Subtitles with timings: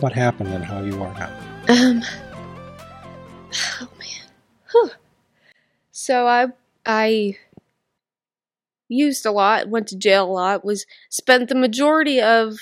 [0.00, 1.30] what happened and how you are now.
[1.68, 2.02] Um.
[3.80, 4.90] Oh man.
[5.90, 6.48] So I
[6.84, 7.38] I
[8.88, 12.56] used a lot, went to jail a lot, was spent the majority of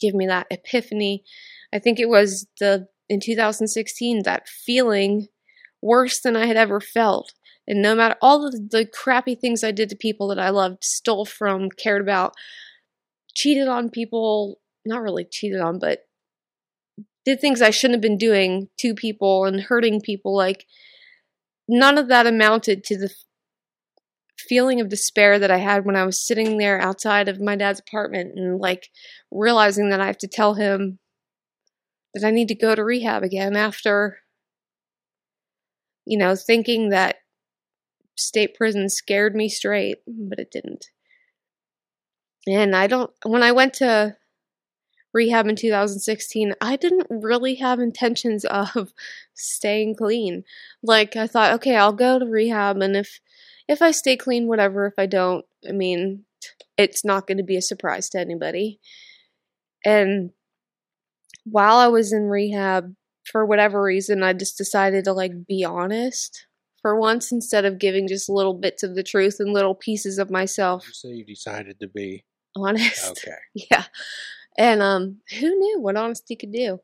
[0.00, 1.24] give me that epiphany.
[1.72, 5.28] I think it was the in 2016 that feeling
[5.82, 7.34] worse than I had ever felt.
[7.66, 10.84] And no matter all of the crappy things I did to people that I loved,
[10.84, 12.34] stole from, cared about,
[13.34, 16.00] cheated on people, not really cheated on, but
[17.24, 20.66] did things I shouldn't have been doing to people and hurting people like
[21.68, 23.10] none of that amounted to the
[24.48, 27.80] feeling of despair that I had when I was sitting there outside of my dad's
[27.80, 28.90] apartment and like
[29.30, 30.98] realizing that I have to tell him
[32.12, 34.18] that I need to go to rehab again after,
[36.04, 37.16] you know, thinking that
[38.16, 40.86] state prison scared me straight, but it didn't.
[42.46, 44.16] And I don't, when I went to
[45.12, 48.92] rehab in 2016, I didn't really have intentions of
[49.34, 50.44] staying clean.
[50.82, 53.20] Like I thought, okay, I'll go to rehab and if
[53.66, 54.86] if I stay clean, whatever.
[54.86, 56.24] If I don't, I mean,
[56.76, 58.78] it's not going to be a surprise to anybody.
[59.86, 60.32] And
[61.44, 62.94] while I was in rehab,
[63.24, 66.46] for whatever reason, I just decided to like be honest
[66.82, 70.30] for once instead of giving just little bits of the truth and little pieces of
[70.30, 70.86] myself.
[70.92, 72.24] Say you decided to be
[72.56, 73.10] honest.
[73.10, 73.36] okay.
[73.70, 73.84] Yeah.
[74.56, 76.80] And um who knew what honesty could do?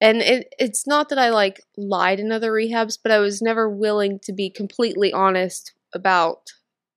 [0.00, 3.68] And it it's not that I like lied in other rehabs, but I was never
[3.68, 6.50] willing to be completely honest about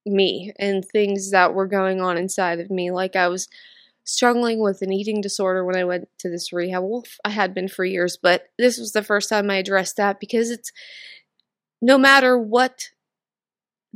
[0.06, 2.90] me and things that were going on inside of me.
[2.90, 3.48] Like I was
[4.04, 6.82] struggling with an eating disorder when I went to this rehab.
[6.82, 10.20] Well, I had been for years, but this was the first time I addressed that
[10.20, 10.72] because it's
[11.80, 12.90] no matter what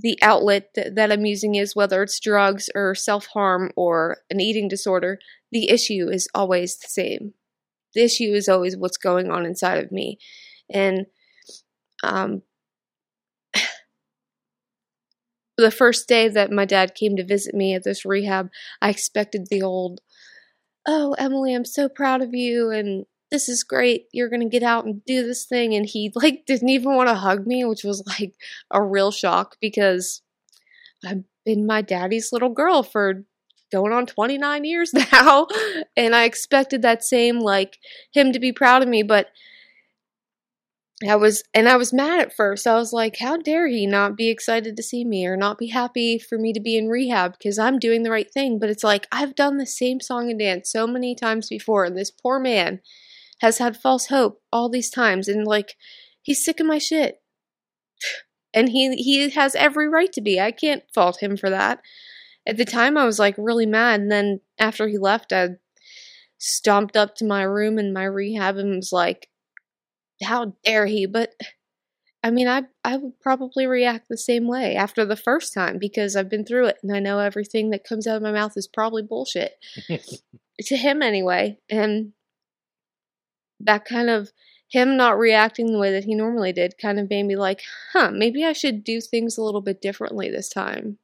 [0.00, 4.68] the outlet that, I'm using is, whether it's drugs or self harm or an eating
[4.68, 5.18] disorder,
[5.50, 7.34] the issue is always the same.
[7.94, 10.18] The issue is always what's going on inside of me.
[10.70, 11.06] And
[12.04, 12.42] um,
[15.58, 19.48] the first day that my dad came to visit me at this rehab, I expected
[19.50, 20.00] the old,
[20.86, 22.70] oh, Emily, I'm so proud of you.
[22.70, 24.06] And this is great.
[24.12, 25.74] You're going to get out and do this thing.
[25.74, 28.34] And he like didn't even want to hug me, which was like
[28.70, 30.22] a real shock because
[31.04, 33.24] I've been my daddy's little girl for
[33.70, 35.46] going on 29 years now.
[35.96, 37.78] And I expected that same, like,
[38.12, 39.02] him to be proud of me.
[39.02, 39.28] But
[41.08, 42.66] I was, and I was mad at first.
[42.66, 45.68] I was like, how dare he not be excited to see me or not be
[45.68, 48.58] happy for me to be in rehab because I'm doing the right thing.
[48.58, 51.84] But it's like, I've done the same song and dance so many times before.
[51.84, 52.80] And this poor man
[53.38, 55.28] has had false hope all these times.
[55.28, 55.76] And like,
[56.22, 57.16] he's sick of my shit.
[58.54, 60.40] And he, he has every right to be.
[60.40, 61.80] I can't fault him for that
[62.48, 65.50] at the time I was like really mad and then after he left I
[66.38, 69.28] stomped up to my room in my rehab and was like
[70.22, 71.34] how dare he but
[72.20, 76.16] I mean, I I would probably react the same way after the first time because
[76.16, 78.66] I've been through it and I know everything that comes out of my mouth is
[78.66, 79.52] probably bullshit
[80.60, 81.58] to him anyway.
[81.70, 82.14] And
[83.60, 84.32] that kind of
[84.68, 87.62] him not reacting the way that he normally did kind of made me like,
[87.92, 90.98] huh, maybe I should do things a little bit differently this time.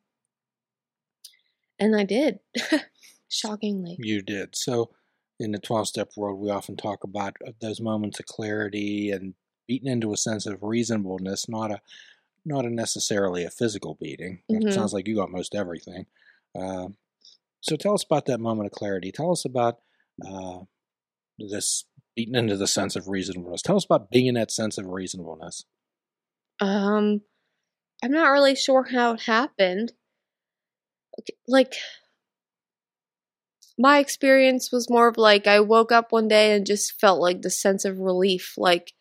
[1.79, 2.41] And I did,
[3.29, 3.97] shockingly.
[3.99, 4.55] You did.
[4.55, 4.91] So,
[5.41, 9.35] in the 12 step world, we often talk about uh, those moments of clarity and
[9.67, 11.81] beaten into a sense of reasonableness, not a
[12.45, 14.43] not a necessarily a physical beating.
[14.51, 14.69] Mhm.
[14.69, 16.07] It sounds like you got most everything.
[16.55, 16.89] Uh,
[17.61, 19.11] so tell us about that moment of clarity.
[19.11, 19.81] Tell us about
[20.25, 20.61] uh,
[21.39, 23.63] this beaten into the sense of reasonableness.
[23.63, 25.65] Tell us about being in that sense of reasonableness.
[26.61, 27.23] Um,
[28.03, 29.93] I'm not really sure how it happened.
[31.47, 31.75] Like,
[33.79, 37.43] my experience was more of like I woke up one day and just felt like
[37.43, 38.55] the sense of relief.
[38.57, 38.93] Like,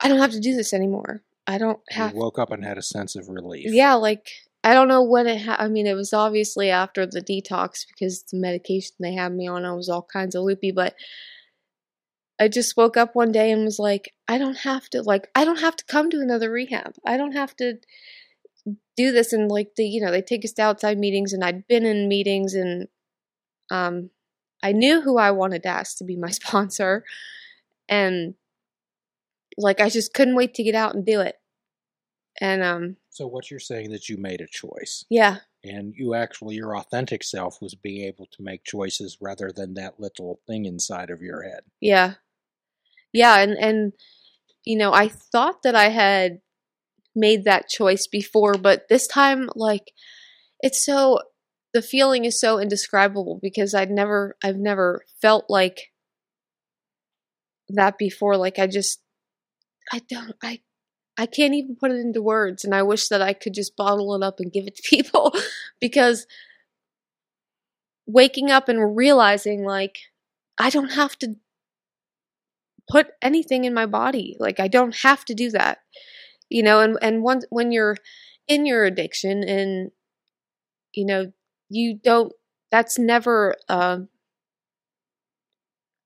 [0.00, 1.22] I don't have to do this anymore.
[1.46, 2.12] I don't have.
[2.12, 3.66] You woke up and had a sense of relief.
[3.72, 4.30] Yeah, like
[4.62, 5.42] I don't know when it.
[5.42, 9.48] Ha- I mean, it was obviously after the detox because the medication they had me
[9.48, 10.70] on, I was all kinds of loopy.
[10.72, 10.94] But
[12.40, 15.02] I just woke up one day and was like, I don't have to.
[15.02, 16.94] Like, I don't have to come to another rehab.
[17.06, 17.78] I don't have to
[18.96, 19.34] do this.
[19.34, 22.08] And like the, you know, they take us to outside meetings, and I'd been in
[22.08, 22.88] meetings, and
[23.70, 24.08] um,
[24.62, 27.04] I knew who I wanted to ask to be my sponsor,
[27.90, 28.34] and
[29.58, 31.36] like I just couldn't wait to get out and do it.
[32.40, 35.38] And um, So what you're saying that you made a choice, yeah.
[35.62, 40.00] and you actually your authentic self was being able to make choices rather than that
[40.00, 41.60] little thing inside of your head.
[41.80, 42.14] Yeah.
[43.12, 43.92] Yeah, and and
[44.64, 46.40] you know, I thought that I had
[47.14, 49.92] made that choice before, but this time like
[50.60, 51.20] it's so
[51.72, 55.92] the feeling is so indescribable because I'd never I've never felt like
[57.68, 58.36] that before.
[58.36, 59.00] Like I just
[59.92, 60.60] I don't I
[61.18, 64.14] I can't even put it into words and I wish that I could just bottle
[64.14, 65.34] it up and give it to people
[65.80, 66.26] because
[68.06, 69.98] waking up and realizing like
[70.58, 71.36] I don't have to
[72.90, 74.36] put anything in my body.
[74.38, 75.78] Like I don't have to do that.
[76.48, 77.96] You know, and and once when you're
[78.48, 79.90] in your addiction and
[80.92, 81.32] you know,
[81.68, 82.32] you don't
[82.70, 83.98] that's never uh,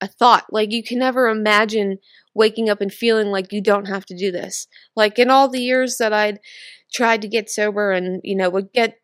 [0.00, 0.46] a thought.
[0.50, 1.98] Like you can never imagine
[2.34, 4.66] waking up and feeling like you don't have to do this.
[4.94, 6.40] Like in all the years that I'd
[6.92, 8.98] tried to get sober and, you know, would get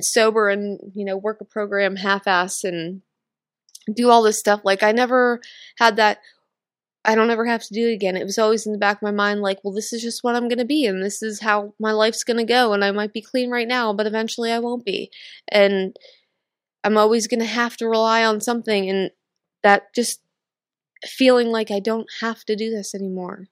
[0.00, 3.02] sober and, you know, work a program half ass and
[3.92, 5.40] do all this stuff, like I never
[5.78, 6.18] had that
[7.04, 8.16] I don't ever have to do it again.
[8.16, 10.36] It was always in the back of my mind, like, well, this is just what
[10.36, 12.92] I'm going to be, and this is how my life's going to go, and I
[12.92, 15.10] might be clean right now, but eventually I won't be.
[15.50, 15.96] And
[16.84, 19.10] I'm always going to have to rely on something, and
[19.62, 20.20] that just
[21.04, 23.48] feeling like I don't have to do this anymore.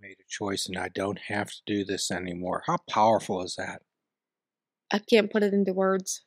[0.00, 2.62] You made a choice, and I don't have to do this anymore.
[2.66, 3.82] How powerful is that?
[4.90, 6.22] I can't put it into words.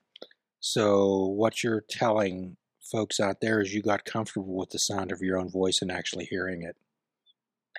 [0.60, 2.58] So what you're telling
[2.92, 5.92] folks out there is you got comfortable with the sound of your own voice and
[5.92, 6.76] actually hearing it.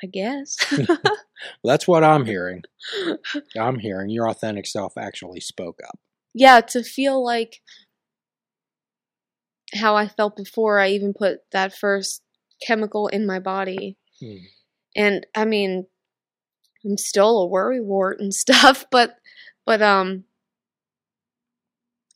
[0.02, 0.56] I guess.
[0.76, 0.98] well,
[1.64, 2.62] That's what I'm hearing.
[3.58, 5.98] I'm hearing your authentic self actually spoke up.
[6.32, 7.60] yeah, to feel like
[9.74, 12.22] how I felt before I even put that first
[12.66, 13.96] chemical in my body.
[14.20, 14.36] Hmm.
[14.94, 15.86] and I mean,
[16.84, 19.16] I'm still a worrywart and stuff, but
[19.66, 20.24] but um,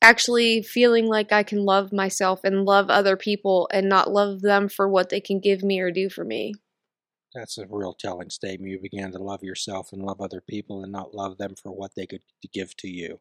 [0.05, 4.69] actually feeling like I can love myself and love other people and not love them
[4.69, 6.53] for what they can give me or do for me.
[7.33, 8.71] That's a real telling statement.
[8.71, 11.95] You began to love yourself and love other people and not love them for what
[11.95, 12.21] they could
[12.53, 13.19] give to you.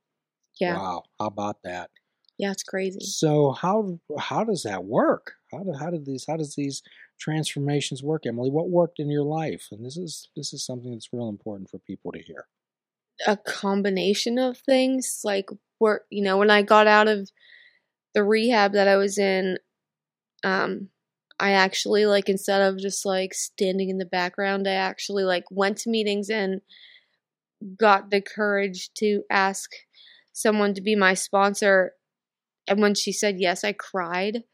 [0.60, 1.02] Yeah, Wow.
[1.18, 1.90] How about that?
[2.38, 3.00] yeah, it's crazy.
[3.00, 5.34] So how how does that work?
[5.52, 6.82] How do how did these how does these
[7.18, 8.50] transformations work, Emily?
[8.50, 9.68] What worked in your life?
[9.70, 12.46] And this is this is something that's real important for people to hear.
[13.26, 15.48] A combination of things, like
[15.84, 16.04] work.
[16.10, 17.30] You know, when I got out of
[18.14, 19.58] the rehab that I was in,
[20.44, 20.88] um,
[21.40, 25.78] I actually like instead of just like standing in the background, I actually like went
[25.78, 26.62] to meetings and
[27.78, 29.70] got the courage to ask
[30.32, 31.92] someone to be my sponsor.
[32.68, 34.44] And when she said yes, I cried,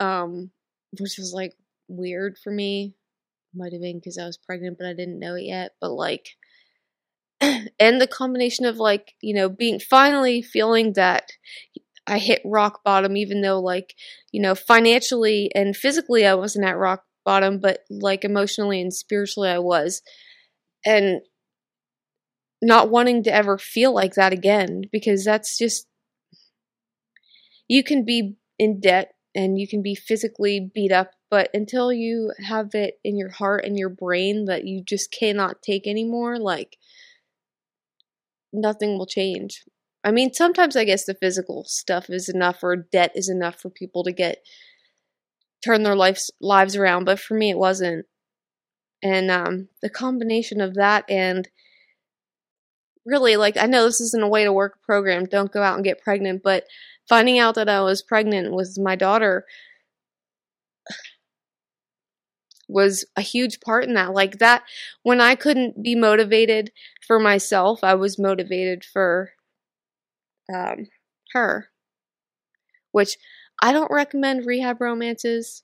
[0.00, 0.50] um,
[0.92, 1.54] which was like
[1.88, 2.94] weird for me.
[3.54, 5.72] Might have been because I was pregnant, but I didn't know it yet.
[5.80, 6.28] But like,
[7.78, 11.32] and the combination of like, you know, being finally feeling that
[12.06, 13.94] I hit rock bottom, even though like,
[14.30, 19.48] you know, financially and physically I wasn't at rock bottom, but like emotionally and spiritually
[19.48, 20.02] I was.
[20.84, 21.22] And
[22.60, 25.86] not wanting to ever feel like that again because that's just
[27.68, 32.30] you can be in debt and you can be physically beat up but until you
[32.46, 36.76] have it in your heart and your brain that you just cannot take anymore, like
[38.52, 39.64] nothing will change.
[40.04, 43.70] I mean, sometimes I guess the physical stuff is enough or debt is enough for
[43.70, 44.44] people to get
[45.64, 48.06] turn their lives lives around, but for me it wasn't.
[49.02, 51.48] And um, the combination of that and
[53.04, 55.76] really like I know this isn't a way to work a program, don't go out
[55.76, 56.64] and get pregnant, but
[57.08, 59.44] finding out that I was pregnant with my daughter
[62.72, 64.12] was a huge part in that.
[64.12, 64.62] Like that
[65.02, 66.72] when I couldn't be motivated
[67.06, 69.32] for myself, I was motivated for
[70.52, 70.86] um,
[71.32, 71.68] her.
[72.90, 73.16] Which
[73.60, 75.62] I don't recommend rehab romances.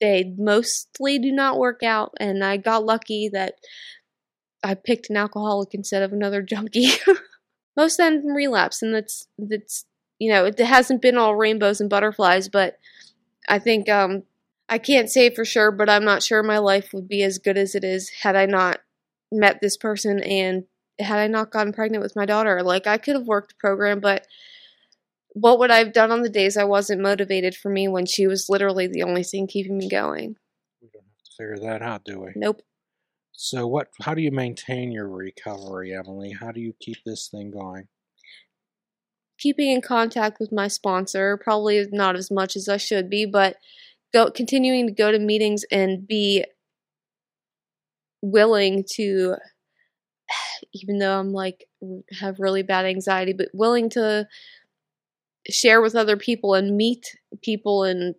[0.00, 3.54] They mostly do not work out, and I got lucky that
[4.62, 6.90] I picked an alcoholic instead of another junkie.
[7.76, 9.86] Most end in relapse, and that's that's
[10.18, 12.78] you know it hasn't been all rainbows and butterflies, but
[13.48, 14.24] I think um,
[14.68, 17.56] I can't say for sure, but I'm not sure my life would be as good
[17.56, 18.80] as it is had I not
[19.32, 20.64] met this person and
[20.98, 22.62] had I not gotten pregnant with my daughter.
[22.62, 24.26] Like I could have worked the program, but
[25.32, 28.26] what would I have done on the days I wasn't motivated for me when she
[28.26, 30.36] was literally the only thing keeping me going?
[30.82, 32.32] We don't have to figure that out, do we?
[32.34, 32.62] Nope.
[33.32, 36.32] So what how do you maintain your recovery, Emily?
[36.32, 37.86] How do you keep this thing going?
[39.38, 43.56] Keeping in contact with my sponsor, probably not as much as I should be, but
[44.12, 46.44] go continuing to go to meetings and be
[48.22, 49.36] willing to
[50.72, 51.66] even though I'm like
[52.20, 54.26] have really bad anxiety, but willing to
[55.50, 58.14] share with other people and meet people and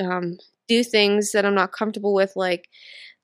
[0.00, 2.68] um, do things that I'm not comfortable with, like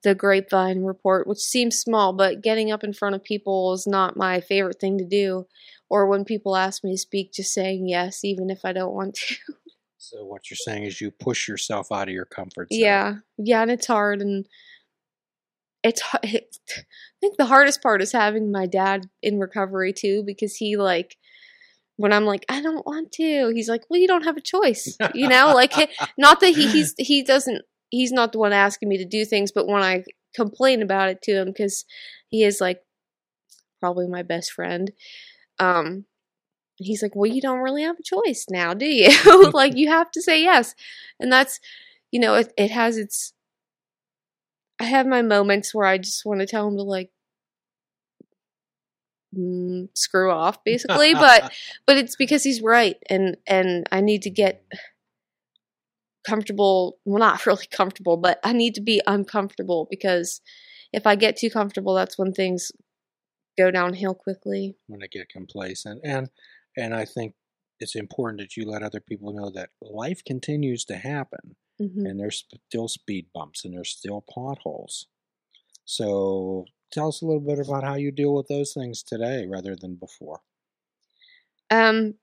[0.03, 4.17] the grapevine report, which seems small, but getting up in front of people is not
[4.17, 5.47] my favorite thing to do.
[5.91, 9.17] Or when people ask me to speak, just saying yes, even if I don't want
[9.17, 9.37] to.
[10.11, 12.81] So what you're saying is you push yourself out of your comfort zone.
[12.81, 14.45] Yeah, yeah, and it's hard, and
[15.85, 16.03] it's.
[16.23, 20.77] It, I think the hardest part is having my dad in recovery too, because he
[20.77, 21.17] like
[21.97, 24.97] when I'm like I don't want to, he's like, well, you don't have a choice,
[25.15, 25.75] you know, like
[26.19, 29.53] not that he he's he doesn't he's not the one asking me to do things,
[29.53, 31.85] but when I complain about it to him because
[32.29, 32.81] he is like
[33.81, 34.91] probably my best friend,
[35.59, 36.07] um,
[36.81, 39.51] he's like, well, you don't really have a choice now, do you?
[39.53, 40.75] like, you have to say yes.
[41.19, 41.61] And that's,
[42.11, 43.33] you know, it, it has its,
[44.81, 47.11] I have my moments where I just want to tell him to like,
[49.37, 51.53] mm, screw off basically but
[51.87, 54.65] but it's because he's right and and i need to get
[56.27, 60.41] comfortable well not really comfortable but i need to be uncomfortable because
[60.93, 62.73] if i get too comfortable that's when things
[63.61, 66.01] go downhill quickly when I get complacent.
[66.05, 66.31] And
[66.77, 67.35] and I think
[67.81, 72.21] it's important that you let other people know that life continues to happen hmm and
[72.21, 75.07] there's still speed bumps and there's still potholes.
[75.85, 79.77] So tell us a little bit about how you deal with those things today rather
[79.77, 80.41] than before.
[81.71, 82.15] Um,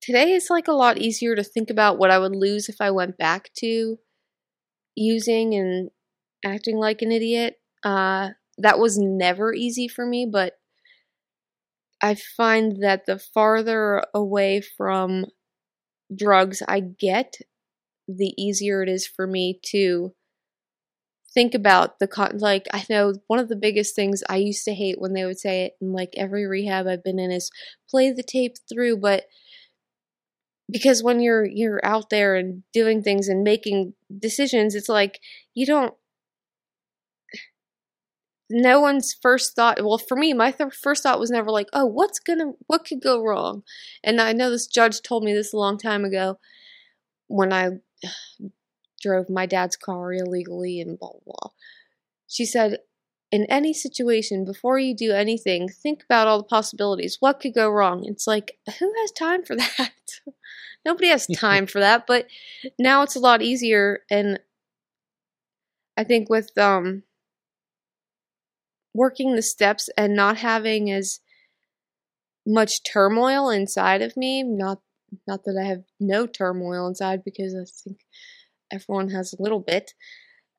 [0.00, 2.90] today is like a lot easier to think about what I would lose if I
[2.90, 3.98] went back to
[4.94, 5.90] using and
[6.44, 7.56] acting like an idiot.
[7.84, 10.59] Uh, that was never easy for me, but
[12.02, 15.26] I find that the farther away from
[16.14, 17.36] drugs I get,
[18.08, 20.14] the easier it is for me to
[21.32, 24.74] think about the con- like I know one of the biggest things I used to
[24.74, 27.50] hate when they would say it in like every rehab I've been in is
[27.88, 29.24] play the tape through but
[30.70, 35.20] because when you're you're out there and doing things and making decisions it's like
[35.54, 35.94] you don't
[38.50, 41.86] no one's first thought well for me my th- first thought was never like oh
[41.86, 43.62] what's gonna what could go wrong?
[44.04, 46.38] And i know this judge told me this a long time ago.
[47.28, 47.70] When i
[49.00, 51.50] drove my dad's car illegally and blah blah blah
[52.28, 52.78] she said
[53.30, 57.16] in any situation before you do anything think about all the possibilities.
[57.20, 58.04] What could go wrong?
[58.04, 59.92] It's like who has time for that?
[60.84, 62.26] Nobody has time for that but
[62.78, 64.40] now it's a lot easier and
[65.96, 67.04] i think with um
[68.94, 71.20] working the steps and not having as
[72.46, 74.78] much turmoil inside of me not
[75.26, 78.00] not that i have no turmoil inside because i think
[78.72, 79.92] everyone has a little bit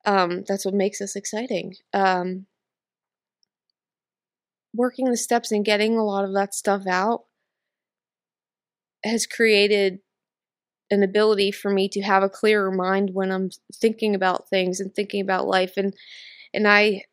[0.05, 1.75] um that's what makes us exciting.
[1.93, 2.45] Um
[4.73, 7.25] working the steps and getting a lot of that stuff out
[9.03, 9.99] has created
[10.89, 14.93] an ability for me to have a clearer mind when i'm thinking about things and
[14.93, 15.73] thinking about life.
[15.77, 15.93] And
[16.53, 17.03] and i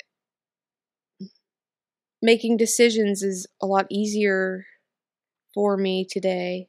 [2.22, 4.66] making decisions is a lot easier
[5.54, 6.68] for me today.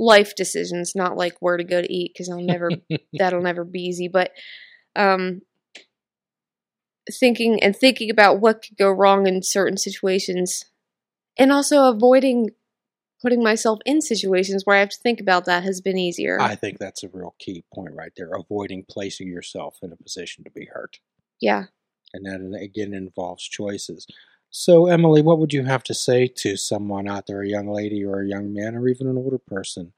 [0.00, 2.70] life decisions, not like where to go to eat because I'll never
[3.18, 4.08] that'll never be easy.
[4.08, 4.30] But
[4.94, 5.42] um,
[7.10, 10.64] thinking and thinking about what could go wrong in certain situations,
[11.36, 12.50] and also avoiding
[13.20, 16.40] putting myself in situations where I have to think about that has been easier.
[16.40, 18.30] I think that's a real key point right there.
[18.32, 20.98] Avoiding placing yourself in a position to be hurt.
[21.40, 21.64] yeah.
[22.14, 24.06] And that again involves choices.
[24.50, 28.02] So, Emily, what would you have to say to someone out there, a young lady
[28.04, 29.92] or a young man, or even an older person,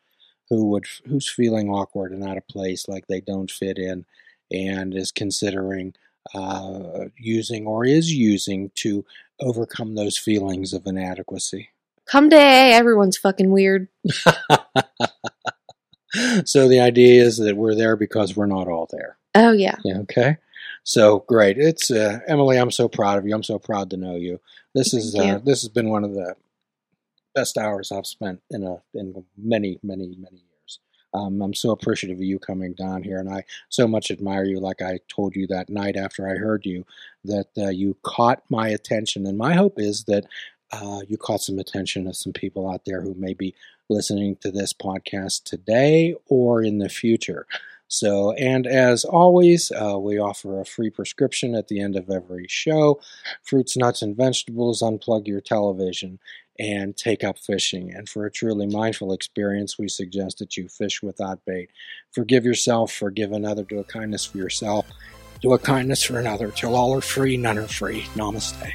[0.49, 4.05] who would who's feeling awkward and out of place, like they don't fit in,
[4.51, 5.95] and is considering
[6.35, 9.05] uh, using or is using to
[9.41, 11.71] overcome those feelings of inadequacy?
[12.07, 13.87] Come to AA, everyone's fucking weird.
[16.45, 19.17] so the idea is that we're there because we're not all there.
[19.37, 19.77] Oh yeah.
[19.85, 20.39] Yeah, okay.
[20.85, 21.59] So great.
[21.59, 22.59] It's uh, Emily.
[22.59, 23.35] I'm so proud of you.
[23.35, 24.41] I'm so proud to know you.
[24.75, 26.35] This is uh, this has been one of the
[27.35, 30.79] best hours I've spent in a in many many many years.
[31.13, 34.61] Um, I'm so appreciative of you coming down here, and I so much admire you.
[34.61, 36.87] Like I told you that night after I heard you,
[37.25, 40.25] that uh, you caught my attention, and my hope is that
[40.73, 43.55] uh, you caught some attention of some people out there who may be
[43.89, 47.47] listening to this podcast today or in the future.
[47.93, 52.47] So, and as always, uh, we offer a free prescription at the end of every
[52.49, 53.01] show
[53.43, 54.81] fruits, nuts, and vegetables.
[54.81, 56.19] Unplug your television
[56.59, 57.93] and take up fishing.
[57.93, 61.71] And for a truly mindful experience, we suggest that you fish without bait.
[62.13, 64.87] Forgive yourself, forgive another, do a kindness for yourself,
[65.41, 66.51] do a kindness for another.
[66.51, 68.03] Till all are free, none are free.
[68.15, 68.73] Namaste.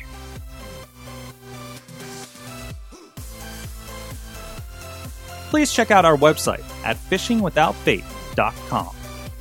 [5.55, 8.95] please check out our website at fishingwithoutbait.com,